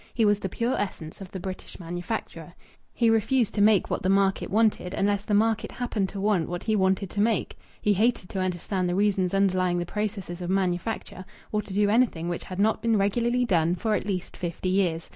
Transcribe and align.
He 0.15 0.25
was 0.25 0.39
the 0.39 0.49
pure 0.49 0.73
essence 0.79 1.21
of 1.21 1.29
the 1.29 1.39
British 1.39 1.79
manufacturer. 1.79 2.55
He 2.91 3.11
refused 3.11 3.53
to 3.53 3.61
make 3.61 3.91
what 3.91 4.01
the 4.01 4.09
market 4.09 4.49
wanted, 4.49 4.95
unless 4.95 5.21
the 5.21 5.35
market 5.35 5.71
happened 5.73 6.09
to 6.09 6.19
want 6.19 6.49
what 6.49 6.63
he 6.63 6.75
wanted 6.75 7.11
to 7.11 7.21
make. 7.21 7.55
He 7.79 7.93
hated 7.93 8.27
to 8.31 8.39
understand 8.39 8.89
the 8.89 8.95
reasons 8.95 9.31
underlying 9.31 9.77
the 9.77 9.85
processes 9.85 10.41
of 10.41 10.49
manufacture, 10.49 11.23
or 11.51 11.61
to 11.61 11.71
do 11.71 11.87
anything 11.87 12.29
which 12.29 12.45
had 12.45 12.59
not 12.59 12.81
been 12.81 12.97
regularly 12.97 13.45
done 13.45 13.75
for 13.75 13.93
at 13.93 14.07
least 14.07 14.35
fifty 14.35 14.69
years. 14.69 15.07